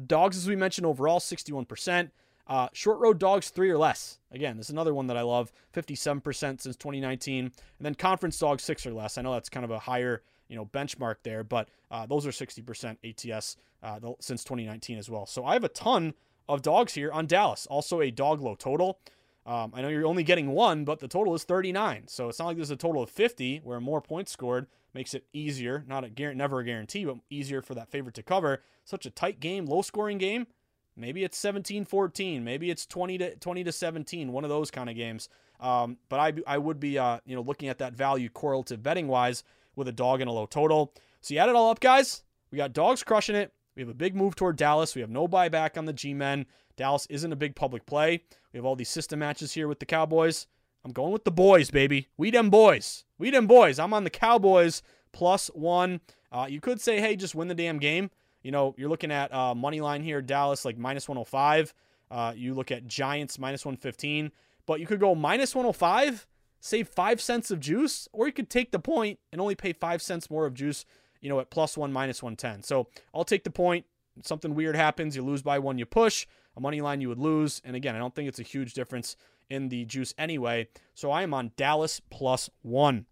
[0.07, 2.11] Dogs, as we mentioned, overall 61%.
[2.49, 4.19] Uh, short road dogs, three or less.
[4.31, 5.53] Again, this is another one that I love.
[5.75, 7.45] 57% since 2019.
[7.45, 9.19] And then conference dogs, six or less.
[9.19, 12.31] I know that's kind of a higher you know benchmark there, but uh, those are
[12.31, 15.27] 60% ATS uh, since 2019 as well.
[15.27, 16.15] So I have a ton
[16.49, 17.67] of dogs here on Dallas.
[17.67, 18.99] Also a dog low total.
[19.45, 22.09] Um, I know you're only getting one, but the total is 39.
[22.09, 25.25] So it's not like there's a total of 50 where more points scored makes it
[25.33, 25.85] easier.
[25.87, 28.63] Not a guarantee, never a guarantee, but easier for that favorite to cover.
[28.85, 30.49] Such a tight game, low scoring game.
[30.97, 32.43] Maybe it's 17-14.
[32.43, 34.33] Maybe it's 20 to 20 to 17.
[34.33, 35.29] One of those kind of games.
[35.61, 39.09] Um, but I I would be uh, you know looking at that value correlative betting
[39.09, 39.45] wise
[39.77, 40.93] with a dog and a low total.
[41.21, 42.25] So you add it all up, guys.
[42.51, 43.53] We got dogs crushing it.
[43.77, 44.95] We have a big move toward Dallas.
[44.95, 46.47] We have no buyback on the G men.
[46.77, 48.23] Dallas isn't a big public play.
[48.53, 50.47] We have all these system matches here with the Cowboys.
[50.85, 52.09] I'm going with the boys, baby.
[52.17, 53.05] We them boys.
[53.19, 53.79] We them boys.
[53.79, 56.01] I'm on the Cowboys plus one.
[56.31, 58.11] Uh, you could say, hey, just win the damn game.
[58.43, 61.75] You know, you're looking at uh, money line here, Dallas like minus 105.
[62.11, 64.31] Uh, you look at Giants minus 115,
[64.65, 66.27] but you could go minus 105
[66.67, 70.03] save five cents of juice, or you could take the point and only pay five
[70.03, 70.85] cents more of juice,
[71.21, 72.63] you know, at plus one, minus 110.
[72.65, 73.87] So I'll take the point.
[74.23, 76.27] Something weird happens, you lose by one, you push.
[76.57, 77.61] A money line you would lose.
[77.65, 79.17] And again, I don't think it's a huge difference
[79.49, 80.69] in the juice anyway.
[80.95, 83.07] So I am on Dallas plus one.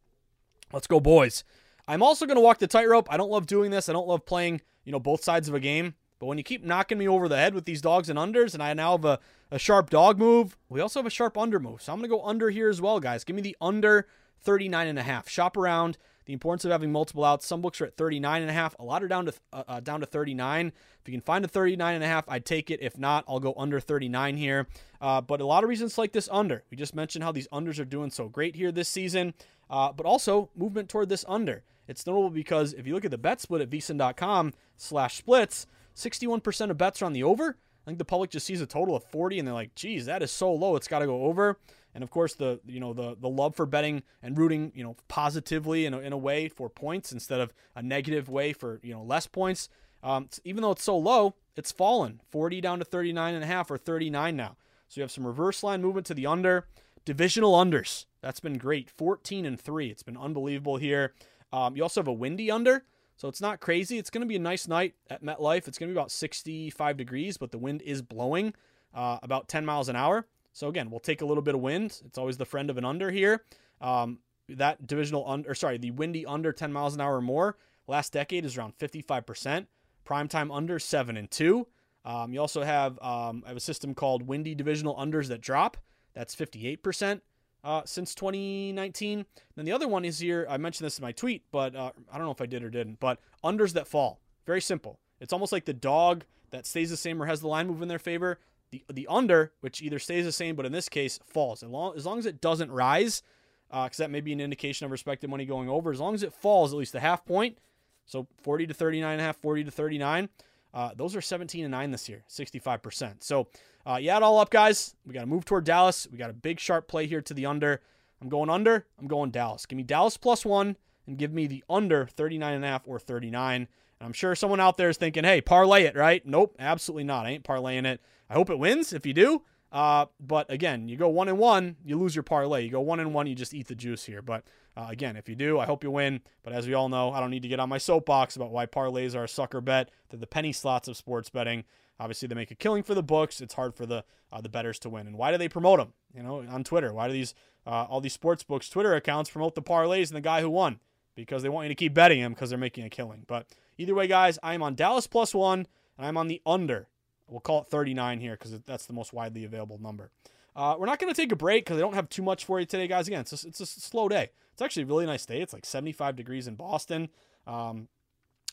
[0.73, 1.45] Let's go, boys.
[1.87, 3.13] I'm also going to walk the tightrope.
[3.13, 3.89] I don't love doing this.
[3.89, 5.95] I don't love playing, you know, both sides of a game.
[6.19, 8.63] But when you keep knocking me over the head with these dogs and unders, and
[8.63, 9.19] I now have a,
[9.51, 11.83] a sharp dog move, we also have a sharp under move.
[11.83, 13.25] So I'm going to go under here as well, guys.
[13.25, 14.07] Give me the under
[14.43, 15.29] 39 and a half.
[15.29, 15.99] Shop around.
[16.27, 17.47] The importance of having multiple outs.
[17.47, 18.75] Some books are at 39 and a half.
[18.79, 20.69] A lot are down to uh, uh, down to 39.
[20.69, 22.81] If you can find a 39 and a half, I'd take it.
[22.81, 24.67] If not, I'll go under 39 here.
[25.03, 26.63] Uh, but a lot of reasons like this under.
[26.71, 29.35] We just mentioned how these unders are doing so great here this season.
[29.69, 31.63] Uh, but also movement toward this under.
[31.87, 36.71] It's notable because if you look at the bet split at vsin.com slash splits, 61%
[36.71, 37.57] of bets are on the over.
[37.85, 40.23] I think the public just sees a total of 40 and they're like, geez, that
[40.23, 40.77] is so low.
[40.77, 41.59] It's got to go over.
[41.95, 44.97] And of course, the you know the the love for betting and rooting you know
[45.07, 48.93] positively in a, in a way for points instead of a negative way for you
[48.93, 49.69] know less points.
[50.03, 53.71] Um, even though it's so low, it's fallen 40 down to 39 and a half
[53.71, 54.57] or 39 now.
[54.89, 56.67] So you have some reverse line movement to the under.
[57.05, 58.07] Divisional unders.
[58.21, 58.91] That's been great.
[58.91, 59.89] 14 and 3.
[59.89, 61.15] It's been unbelievable here.
[61.53, 62.85] Um, you also have a windy under.
[63.17, 63.99] So it's not crazy.
[63.99, 65.69] It's going to be a nice night at MetLife.
[65.69, 68.55] It's going to be about 65 degrees, but the wind is blowing
[68.93, 70.27] uh, about 10 miles an hour.
[70.53, 72.01] So again, we'll take a little bit of wind.
[72.05, 73.45] It's always the friend of an under here.
[73.81, 78.13] Um, that divisional under, sorry, the windy under 10 miles an hour or more last
[78.13, 79.67] decade is around 55%.
[80.05, 81.67] Prime time under seven and two.
[82.05, 85.79] Um, you also have um, I have a system called windy divisional unders that drop.
[86.13, 87.21] That's 58%
[87.65, 89.25] uh, since 2019.
[89.57, 90.47] Then the other one is here.
[90.49, 92.71] I mentioned this in my tweet, but uh, I don't know if I did or
[92.71, 93.01] didn't.
[93.01, 94.21] But unders that fall.
[94.47, 95.01] Very simple.
[95.21, 97.89] It's almost like the dog that stays the same or has the line move in
[97.89, 98.39] their favor.
[98.71, 101.63] The the under, which either stays the same, but in this case falls.
[101.63, 103.23] As long as, long as it doesn't rise,
[103.69, 105.91] because uh, that may be an indication of respected money going over.
[105.91, 107.59] As long as it falls at least a half point,
[108.05, 110.29] so 40 to 39 and a half, 40 to 39.
[110.75, 113.23] Uh, those are 17 and 9 this year, 65%.
[113.23, 113.47] So,
[113.87, 114.97] uh, you add all up, guys.
[115.07, 116.09] We got to move toward Dallas.
[116.11, 117.81] We got a big sharp play here to the under.
[118.21, 118.87] I'm going under.
[118.99, 119.67] I'm going Dallas.
[119.67, 122.99] Give me Dallas plus one and give me the under 39 and a half or
[122.99, 123.57] 39.
[123.57, 123.69] And
[124.01, 126.25] I'm sure someone out there is thinking, hey, parlay it, right?
[126.27, 127.27] Nope, absolutely not.
[127.27, 128.01] I ain't parlaying it.
[128.29, 129.43] I hope it wins if you do.
[129.71, 132.65] Uh, but again, you go one and one, you lose your parlay.
[132.65, 134.23] You go one and one, you just eat the juice here.
[134.23, 134.45] But
[134.77, 136.21] uh, again, if you do, I hope you win.
[136.43, 138.67] But as we all know, I don't need to get on my soapbox about why
[138.67, 139.91] parlays are a sucker bet.
[140.09, 141.65] They're the penny slots of sports betting.
[142.01, 143.41] Obviously, they make a killing for the books.
[143.41, 145.07] It's hard for the uh, the betters to win.
[145.07, 145.93] And why do they promote them?
[146.15, 146.93] You know, on Twitter.
[146.93, 147.35] Why do these
[147.67, 150.81] uh, all these sports books Twitter accounts promote the parlays and the guy who won?
[151.15, 153.23] Because they want you to keep betting him because they're making a killing.
[153.29, 153.47] But
[153.79, 156.89] either way, guys, I'm on Dallas plus one, and I'm on the under.
[157.29, 160.11] We'll call it 39 here because that's the most widely available number.
[160.57, 162.61] Uh, we're not going to take a break because I don't have too much for
[162.61, 163.07] you today, guys.
[163.07, 164.31] Again, it's a, it's a slow day.
[164.55, 165.43] It's actually a really nice day.
[165.43, 167.09] It's like 75 degrees in Boston.
[167.47, 167.89] Um,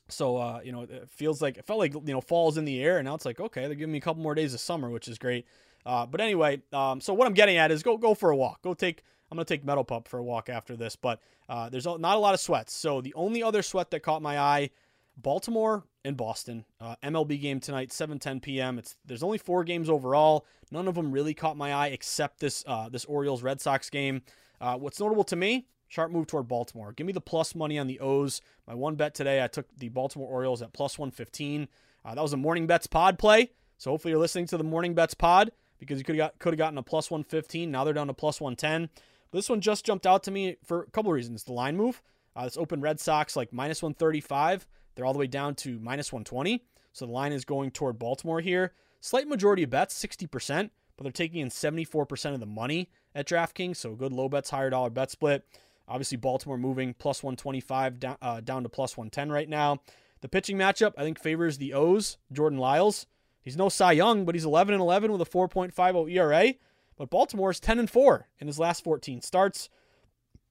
[0.09, 2.83] so uh, you know, it feels like it felt like you know fall's in the
[2.83, 4.89] air, and now it's like okay, they're giving me a couple more days of summer,
[4.89, 5.45] which is great.
[5.85, 8.61] Uh, but anyway, um, so what I'm getting at is go go for a walk.
[8.61, 9.03] Go take.
[9.31, 12.19] I'm gonna take Metal Pup for a walk after this, but uh, there's not a
[12.19, 12.73] lot of sweats.
[12.73, 14.71] So the only other sweat that caught my eye,
[15.15, 16.65] Baltimore and Boston.
[16.79, 18.77] Uh, MLB game tonight, 7:10 p.m.
[18.77, 20.45] It's there's only four games overall.
[20.71, 24.21] None of them really caught my eye except this uh, this Orioles Red Sox game.
[24.59, 26.93] Uh, what's notable to me, sharp move toward Baltimore.
[26.93, 28.41] Give me the plus money on the O's.
[28.65, 31.67] My one bet today, I took the Baltimore Orioles at plus 115.
[32.05, 33.51] Uh, that was a morning bets pod play.
[33.77, 36.53] So hopefully you're listening to the morning bets pod because you could have got, could
[36.53, 37.69] have gotten a plus 115.
[37.69, 38.89] Now they're down to plus 110.
[39.31, 41.43] But this one just jumped out to me for a couple of reasons.
[41.43, 42.01] The line move.
[42.37, 44.65] Uh, this open Red Sox like minus 135.
[44.95, 46.63] They're all the way down to minus 120.
[46.93, 48.71] So the line is going toward Baltimore here.
[49.01, 53.75] Slight majority of bets, 60%, but they're taking in 74% of the money at DraftKings.
[53.75, 55.45] So good low bets, higher dollar bet split.
[55.91, 59.81] Obviously, Baltimore moving plus 125 down, uh, down to plus 110 right now.
[60.21, 62.17] The pitching matchup, I think, favors the O's.
[62.31, 63.07] Jordan Lyles.
[63.41, 66.53] He's no Cy Young, but he's 11 and 11 with a 4.50 ERA.
[66.95, 69.67] But Baltimore is 10 and 4 in his last 14 starts.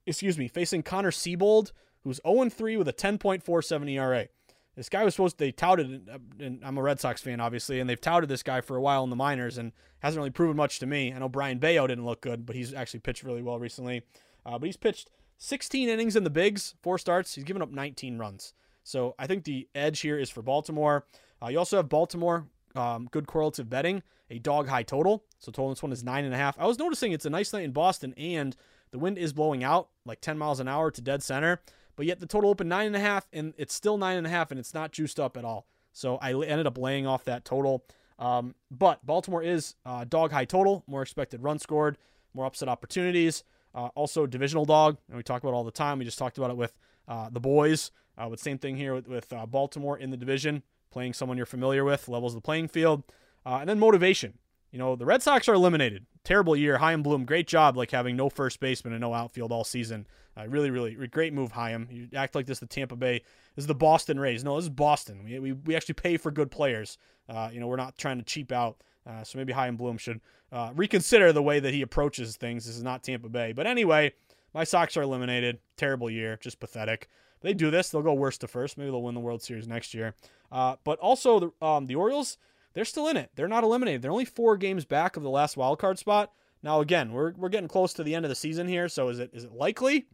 [0.05, 1.73] Excuse me, facing Connor Seabold,
[2.05, 4.29] who's 0 and 3 with a 10.47 ERA.
[4.77, 7.89] This guy was supposed to, they touted, and I'm a Red Sox fan, obviously, and
[7.89, 10.81] they've touted this guy for a while in the minors and hasn't really proven much
[10.81, 11.15] to me.
[11.15, 14.03] I know Brayan Bello didn't look good, but he's actually pitched really well recently.
[14.45, 17.35] Uh, but he's pitched 16 innings in the bigs, four starts.
[17.35, 18.55] He's given up 19 runs.
[18.85, 21.05] So I think the edge here is for Baltimore.
[21.43, 25.25] Uh, you also have Baltimore, um, good correlative betting, a dog high total.
[25.39, 26.59] So total this one is nine and a half.
[26.59, 28.57] I was noticing it's a nice night in Boston, and
[28.93, 31.61] the wind is blowing out like 10 miles an hour to dead center
[32.01, 34.31] but yet the total opened nine and a half, and it's still nine and a
[34.31, 35.67] half, and it's not juiced up at all.
[35.93, 37.85] So I ended up laying off that total.
[38.19, 41.99] Um, but Baltimore is uh, dog high total, more expected run scored,
[42.33, 43.45] more upset opportunities.
[43.75, 45.99] Uh, also, divisional dog, and we talk about all the time.
[45.99, 47.91] We just talked about it with uh, the boys.
[48.19, 51.47] Uh, with same thing here with, with uh, Baltimore in the division, playing someone you're
[51.47, 53.03] familiar with, levels of the playing field,
[53.47, 54.39] uh, and then motivation.
[54.73, 56.07] You know, the Red Sox are eliminated.
[56.23, 56.79] Terrible year.
[56.79, 60.07] Chaim Bloom, great job, like having no first baseman and no outfield all season.
[60.37, 61.89] Uh, really, really great move, Chaim.
[61.91, 63.21] You act like this the Tampa Bay.
[63.57, 64.45] This is the Boston Rays.
[64.45, 65.25] No, this is Boston.
[65.25, 66.99] We, we, we actually pay for good players.
[67.53, 68.83] You know, we're not trying to cheap out.
[69.07, 70.21] Uh, so maybe Chaim Bloom should
[70.53, 72.67] uh, reconsider the way that he approaches things.
[72.67, 73.53] This is not Tampa Bay.
[73.53, 74.13] But anyway,
[74.55, 75.59] my Sox are eliminated.
[75.77, 76.39] Terrible year.
[76.41, 77.09] Just pathetic.
[77.41, 78.77] they do this, they'll go worst to first.
[78.77, 80.15] Maybe they'll win the World Series next year.
[80.53, 82.37] Uh, but also, the, um, the Orioles,
[82.75, 83.31] they're still in it.
[83.35, 84.03] They're not eliminated.
[84.03, 86.33] They're only four games back of the last wild card spot.
[86.63, 88.89] Now, again, we're, we're getting close to the end of the season here.
[88.89, 90.07] So is it is it likely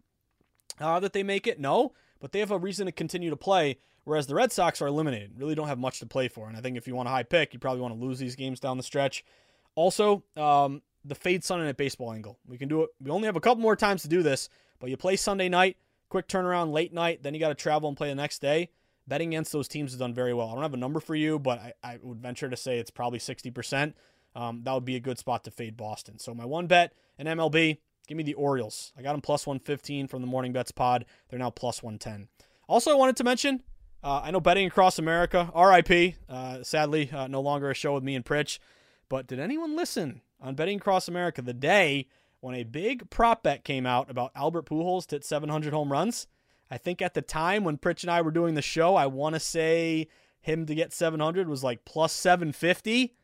[0.81, 1.59] uh, that they make it?
[1.59, 3.79] No, but they have a reason to continue to play.
[4.05, 6.47] Whereas the Red Sox are eliminated, really don't have much to play for.
[6.47, 8.37] And I think if you want a high pick, you probably want to lose these
[8.37, 9.25] games down the stretch.
[9.75, 12.39] Also, um, the fade Sunday night baseball angle.
[12.47, 12.91] We can do it.
[13.01, 14.49] We only have a couple more times to do this,
[14.79, 15.77] but you play Sunday night,
[16.09, 18.71] quick turnaround, late night, then you got to travel and play the next day.
[19.09, 20.49] Betting against those teams has done very well.
[20.49, 22.91] I don't have a number for you, but I, I would venture to say it's
[22.91, 23.95] probably 60%.
[24.35, 26.19] Um, that would be a good spot to fade Boston.
[26.19, 28.93] So my one bet in MLB, give me the Orioles.
[28.97, 31.05] I got them plus 115 from the Morning Bets pod.
[31.29, 32.29] They're now plus 110.
[32.69, 33.63] Also, I wanted to mention
[34.03, 38.05] uh, I know betting across America, RIP, uh, sadly, uh, no longer a show with
[38.05, 38.59] me and Pritch.
[39.09, 42.09] But did anyone listen on Betting Across America the day
[42.41, 46.27] when a big prop bet came out about Albert Pujols to hit 700 home runs?
[46.71, 49.35] I think at the time when Pritch and I were doing the show, I want
[49.35, 50.09] to say
[50.41, 53.15] him to get 700 was like plus 750,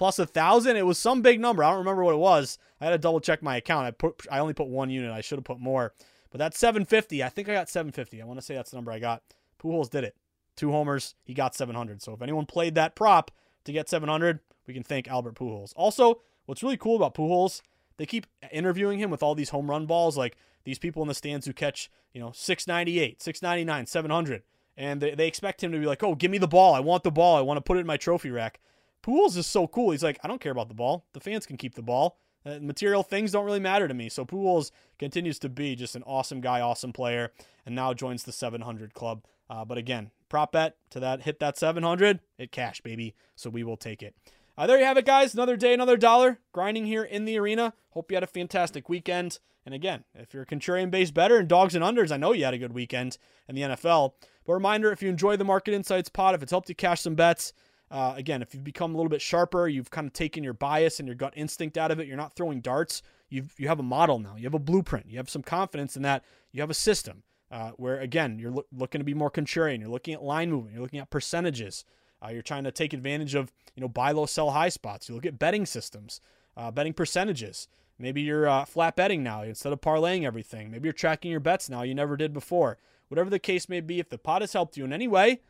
[0.00, 0.76] plus a thousand.
[0.76, 1.62] It was some big number.
[1.62, 2.58] I don't remember what it was.
[2.80, 3.86] I had to double check my account.
[3.86, 5.12] I put I only put one unit.
[5.12, 5.92] I should have put more.
[6.30, 7.22] But that's 750.
[7.22, 8.20] I think I got 750.
[8.20, 9.22] I want to say that's the number I got.
[9.62, 10.16] Pujols did it
[10.60, 12.02] two homers, he got 700.
[12.02, 13.30] So if anyone played that prop
[13.64, 15.72] to get 700, we can thank Albert Pujols.
[15.74, 17.62] Also, what's really cool about Pujols,
[17.96, 21.14] they keep interviewing him with all these home run balls, like these people in the
[21.14, 24.42] stands who catch, you know, 698, 699, 700.
[24.76, 26.74] And they, they expect him to be like, oh, give me the ball.
[26.74, 27.36] I want the ball.
[27.36, 28.60] I want to put it in my trophy rack.
[29.02, 29.90] Pujols is so cool.
[29.90, 31.06] He's like, I don't care about the ball.
[31.12, 32.18] The fans can keep the ball.
[32.44, 34.08] Uh, material things don't really matter to me.
[34.08, 37.32] So Pujols continues to be just an awesome guy, awesome player,
[37.66, 39.24] and now joins the 700 club.
[39.48, 43.14] Uh, but again, prop bet to that hit that 700, it cashed, baby.
[43.36, 44.14] So we will take it.
[44.56, 45.34] Uh, there you have it, guys.
[45.34, 46.38] Another day, another dollar.
[46.52, 47.72] Grinding here in the arena.
[47.90, 49.38] Hope you had a fantastic weekend.
[49.66, 52.44] And again, if you're a contrarian based better and dogs and unders, I know you
[52.44, 54.14] had a good weekend in the NFL.
[54.46, 57.14] But reminder if you enjoy the Market Insights pod, if it's helped you cash some
[57.14, 57.52] bets,
[57.90, 61.00] uh, again, if you've become a little bit sharper, you've kind of taken your bias
[61.00, 63.02] and your gut instinct out of it, you're not throwing darts.
[63.28, 64.36] You've, you have a model now.
[64.36, 65.06] You have a blueprint.
[65.08, 66.24] You have some confidence in that.
[66.52, 69.80] You have a system uh, where again you're lo- looking to be more contrarian.
[69.80, 70.74] You're looking at line movement.
[70.74, 71.84] You're looking at percentages.
[72.22, 75.08] Uh, you're trying to take advantage of you know buy low, sell high spots.
[75.08, 76.20] You look at betting systems,
[76.56, 77.68] uh, betting percentages.
[77.98, 80.70] Maybe you're uh, flat betting now instead of parlaying everything.
[80.70, 82.78] Maybe you're tracking your bets now you never did before.
[83.08, 85.40] Whatever the case may be, if the pot has helped you in any way,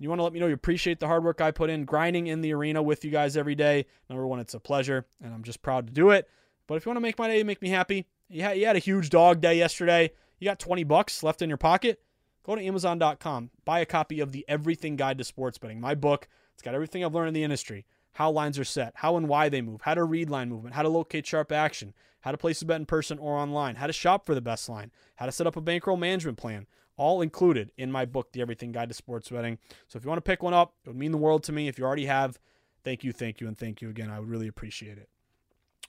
[0.00, 1.84] and you want to let me know you appreciate the hard work I put in
[1.84, 3.84] grinding in the arena with you guys every day.
[4.08, 6.26] Number one, it's a pleasure, and I'm just proud to do it.
[6.66, 8.06] But if you want to make my day, make me happy.
[8.30, 10.12] You had, you had a huge dog day yesterday.
[10.38, 12.00] You got 20 bucks left in your pocket?
[12.44, 16.28] Go to Amazon.com, buy a copy of the Everything Guide to Sports Betting, my book.
[16.54, 19.48] It's got everything I've learned in the industry how lines are set, how and why
[19.48, 22.60] they move, how to read line movement, how to locate sharp action, how to place
[22.60, 25.32] a bet in person or online, how to shop for the best line, how to
[25.32, 26.66] set up a bankroll management plan.
[27.00, 29.56] All included in my book, The Everything Guide to Sports Betting.
[29.88, 31.66] So if you want to pick one up, it would mean the world to me.
[31.66, 32.38] If you already have,
[32.84, 34.10] thank you, thank you, and thank you again.
[34.10, 35.08] I would really appreciate it.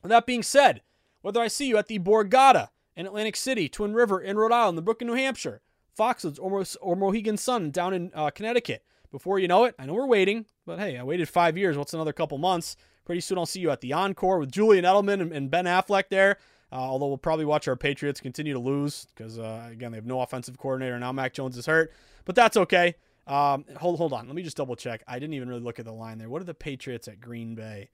[0.01, 0.81] With that being said,
[1.21, 4.77] whether I see you at the Borgata, in Atlantic City, Twin River in Rhode Island,
[4.77, 5.61] the Brook in New Hampshire,
[5.97, 8.83] Foxwoods or, or Mohegan Sun down in uh, Connecticut.
[9.11, 11.77] Before you know it, I know we're waiting, but hey, I waited five years.
[11.77, 12.77] What's another couple months?
[13.03, 16.05] Pretty soon I'll see you at the Encore with Julian Edelman and, and Ben Affleck
[16.09, 16.37] there.
[16.71, 20.05] Uh, although we'll probably watch our Patriots continue to lose because, uh, again, they have
[20.05, 20.97] no offensive coordinator.
[20.99, 21.93] Now Mac Jones is hurt,
[22.25, 22.95] but that's okay.
[23.27, 24.27] Um, hold, hold on.
[24.27, 25.03] Let me just double check.
[25.07, 26.29] I didn't even really look at the line there.
[26.29, 27.89] What are the Patriots at Green Bay?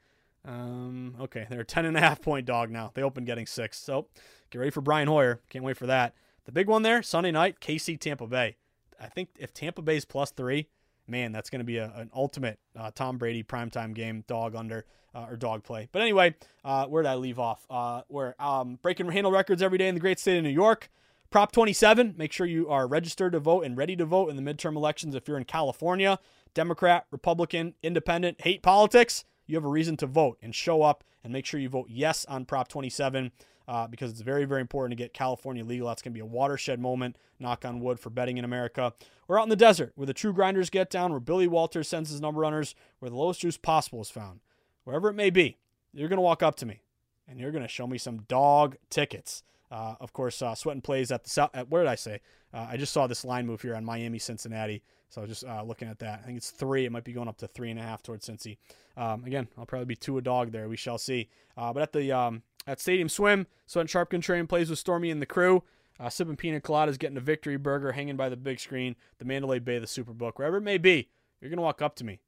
[0.45, 2.91] Um, okay, they're a 10 and a half point dog now.
[2.93, 3.77] They opened getting six.
[3.79, 4.07] So
[4.49, 5.41] Get ready for Brian Hoyer.
[5.49, 6.13] Can't wait for that.
[6.45, 8.55] The big one there, Sunday night, KC Tampa Bay.
[8.99, 10.69] I think if Tampa Bay's plus three,
[11.07, 14.85] man, that's going to be a, an ultimate uh, Tom Brady primetime game, dog under
[15.15, 15.89] uh, or dog play.
[15.91, 17.65] But anyway, uh, where did I leave off?
[17.69, 20.89] Uh, we're um, breaking handle records every day in the great state of New York.
[21.29, 24.41] Prop 27, make sure you are registered to vote and ready to vote in the
[24.41, 26.19] midterm elections if you're in California.
[26.53, 31.33] Democrat, Republican, Independent, hate politics, you have a reason to vote and show up and
[31.33, 33.31] make sure you vote yes on Prop 27
[33.67, 35.87] uh, because it's very, very important to get California legal.
[35.87, 38.93] That's going to be a watershed moment, knock on wood, for betting in America.
[39.27, 42.09] We're out in the desert where the true grinders get down, where Billy Walters sends
[42.09, 44.39] his number runners, where the lowest juice possible is found.
[44.83, 45.57] Wherever it may be,
[45.93, 46.81] you're going to walk up to me
[47.27, 49.43] and you're going to show me some dog tickets.
[49.69, 51.49] Uh, of course, uh, Sweat and plays at the south.
[51.53, 52.21] At, where did I say?
[52.53, 54.81] Uh, I just saw this line move here on Miami Cincinnati.
[55.09, 56.85] So I was just uh, looking at that, I think it's three.
[56.85, 58.57] It might be going up to three and a half towards Cincy.
[58.95, 60.69] Um, again, I'll probably be two a dog there.
[60.69, 61.29] We shall see.
[61.57, 65.21] Uh, but at the um, at Stadium Swim, and Sharp Contrarian plays with Stormy and
[65.21, 65.63] the crew.
[65.99, 69.57] Uh, sipping pina coladas, getting a victory burger, hanging by the big screen, the Mandalay
[69.57, 71.09] Bay, the Superbook, wherever it may be.
[71.41, 72.19] You're gonna walk up to me.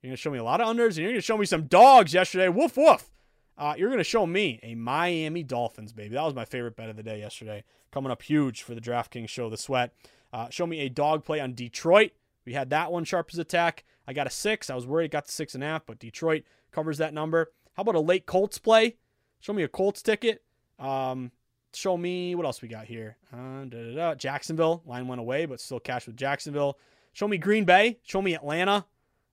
[0.00, 2.14] You're gonna show me a lot of unders, and you're gonna show me some dogs
[2.14, 2.48] yesterday.
[2.48, 3.10] Woof woof.
[3.58, 6.14] Uh, you're gonna show me a Miami Dolphins, baby.
[6.14, 7.64] That was my favorite bet of the day yesterday.
[7.90, 9.92] Coming up huge for the DraftKings show, the sweat.
[10.32, 12.12] Uh, show me a dog play on Detroit.
[12.46, 13.84] We had that one sharp as attack.
[14.06, 14.70] I got a six.
[14.70, 17.52] I was worried it got to six and a half, but Detroit covers that number.
[17.74, 18.96] How about a late Colts play?
[19.42, 20.40] Show me a Colts ticket.
[20.78, 21.32] Um,
[21.74, 23.16] show me what else we got here.
[23.32, 26.78] Uh, Jacksonville line went away, but still cash with Jacksonville.
[27.12, 27.98] Show me Green Bay.
[28.04, 28.86] Show me Atlanta.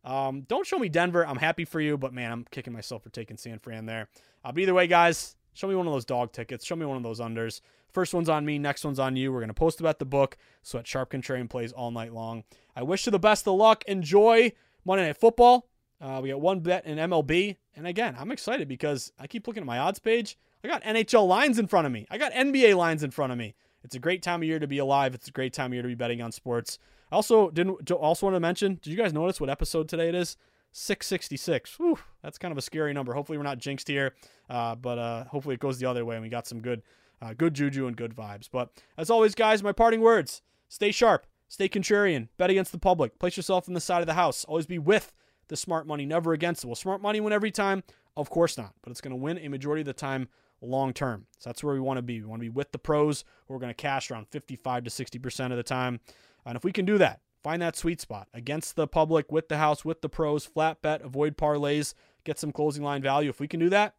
[0.03, 1.25] Um, don't show me Denver.
[1.27, 4.09] I'm happy for you, but man, I'm kicking myself for taking San Fran there.
[4.43, 6.65] Uh, but either way, guys, show me one of those dog tickets.
[6.65, 7.61] Show me one of those unders.
[7.91, 8.57] First one's on me.
[8.57, 9.31] Next one's on you.
[9.31, 10.37] We're gonna post about the book.
[10.63, 12.45] So Sharp Contrarian plays all night long.
[12.75, 13.83] I wish you the best of luck.
[13.85, 14.53] Enjoy
[14.85, 15.67] Monday Night Football.
[16.01, 19.63] Uh, we got one bet in MLB, and again, I'm excited because I keep looking
[19.63, 20.37] at my odds page.
[20.65, 22.05] I got NHL lines in front of me.
[22.11, 23.55] I got NBA lines in front of me.
[23.85, 25.15] It's a great time of year to be alive.
[25.15, 26.77] It's a great time of year to be betting on sports.
[27.09, 28.79] I also didn't also want to mention.
[28.81, 30.35] Did you guys notice what episode today it is?
[30.73, 31.79] 666.
[31.79, 33.13] Whew, that's kind of a scary number.
[33.13, 34.13] Hopefully we're not jinxed here,
[34.49, 36.83] uh, but uh, hopefully it goes the other way and we got some good,
[37.21, 38.49] uh, good juju and good vibes.
[38.51, 43.17] But as always, guys, my parting words: stay sharp, stay contrarian, bet against the public,
[43.19, 44.43] place yourself on the side of the house.
[44.43, 45.13] Always be with
[45.49, 46.67] the smart money, never against it.
[46.67, 47.83] Will smart money win every time?
[48.15, 50.29] Of course not, but it's going to win a majority of the time
[50.61, 51.25] long term.
[51.37, 52.21] So that's where we want to be.
[52.21, 53.23] We want to be with the pros.
[53.47, 55.99] Who are going to cash around 55 to 60 percent of the time.
[56.45, 59.57] And if we can do that, find that sweet spot against the public, with the
[59.57, 61.93] house, with the pros, flat bet, avoid parlays,
[62.23, 63.29] get some closing line value.
[63.29, 63.95] If we can do that,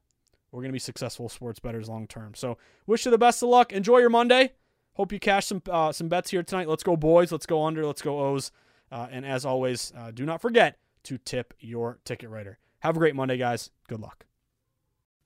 [0.51, 2.34] we're going to be successful sports bettors long term.
[2.34, 3.72] So, wish you the best of luck.
[3.72, 4.53] Enjoy your Monday.
[4.94, 6.68] Hope you cash some uh, some bets here tonight.
[6.68, 7.32] Let's go boys.
[7.32, 7.86] Let's go under.
[7.86, 8.51] Let's go O's.
[8.92, 12.59] Uh, and as always, uh, do not forget to tip your ticket writer.
[12.80, 13.70] Have a great Monday, guys.
[13.88, 14.24] Good luck.